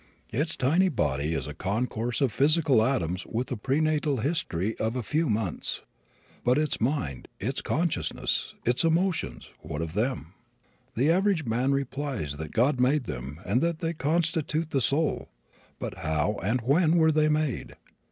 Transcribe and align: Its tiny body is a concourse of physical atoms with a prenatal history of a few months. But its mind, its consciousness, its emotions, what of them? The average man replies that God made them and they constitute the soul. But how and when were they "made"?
Its 0.33 0.57
tiny 0.57 0.89
body 0.89 1.35
is 1.35 1.45
a 1.45 1.53
concourse 1.53 2.21
of 2.21 2.31
physical 2.33 2.83
atoms 2.83 3.23
with 3.27 3.51
a 3.51 3.55
prenatal 3.55 4.17
history 4.17 4.75
of 4.79 4.95
a 4.95 5.03
few 5.03 5.29
months. 5.29 5.83
But 6.43 6.57
its 6.57 6.81
mind, 6.81 7.27
its 7.39 7.61
consciousness, 7.61 8.55
its 8.65 8.83
emotions, 8.83 9.51
what 9.59 9.79
of 9.83 9.93
them? 9.93 10.33
The 10.95 11.11
average 11.11 11.45
man 11.45 11.71
replies 11.71 12.37
that 12.37 12.51
God 12.51 12.79
made 12.79 13.03
them 13.03 13.41
and 13.45 13.61
they 13.61 13.93
constitute 13.93 14.71
the 14.71 14.81
soul. 14.81 15.29
But 15.77 15.97
how 15.97 16.39
and 16.41 16.61
when 16.61 16.95
were 16.97 17.11
they 17.11 17.29
"made"? 17.29 17.75